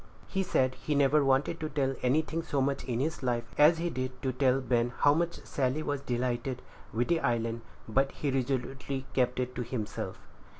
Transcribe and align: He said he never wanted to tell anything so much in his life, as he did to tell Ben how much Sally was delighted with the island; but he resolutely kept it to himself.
He 0.27 0.41
said 0.41 0.73
he 0.81 0.95
never 0.95 1.23
wanted 1.23 1.59
to 1.59 1.69
tell 1.69 1.93
anything 2.01 2.41
so 2.41 2.59
much 2.59 2.83
in 2.85 2.99
his 2.99 3.21
life, 3.21 3.43
as 3.55 3.77
he 3.77 3.91
did 3.91 4.19
to 4.23 4.31
tell 4.33 4.59
Ben 4.59 4.93
how 5.01 5.13
much 5.13 5.35
Sally 5.45 5.83
was 5.83 6.01
delighted 6.01 6.63
with 6.91 7.07
the 7.07 7.19
island; 7.19 7.61
but 7.87 8.11
he 8.11 8.31
resolutely 8.31 9.05
kept 9.13 9.39
it 9.39 9.53
to 9.53 9.61
himself. 9.61 10.17